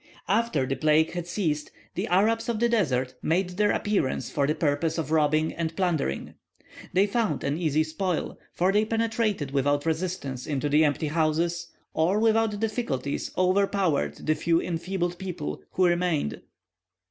After 0.27 0.65
the 0.65 0.75
plague 0.75 1.11
had 1.11 1.27
ceased, 1.27 1.69
the 1.93 2.07
Arabs 2.07 2.49
of 2.49 2.59
the 2.59 2.67
desert 2.67 3.13
made 3.21 3.51
their 3.51 3.69
appearance 3.69 4.31
for 4.31 4.47
the 4.47 4.55
purpose 4.55 4.97
of 4.97 5.11
robbing 5.11 5.53
and 5.53 5.75
plundering. 5.75 6.33
They 6.91 7.05
found 7.05 7.43
an 7.43 7.55
easy 7.59 7.83
spoil, 7.83 8.39
for 8.55 8.71
they 8.71 8.83
penetrated 8.83 9.51
without 9.51 9.85
resistance 9.85 10.47
into 10.47 10.69
the 10.69 10.83
empty 10.85 11.09
houses, 11.09 11.67
or 11.93 12.19
without 12.19 12.59
difficulty 12.59 13.19
overpowered 13.37 14.25
the 14.25 14.33
few 14.33 14.59
enfeebled 14.59 15.19
people 15.19 15.61
who 15.73 15.85
remained. 15.85 16.41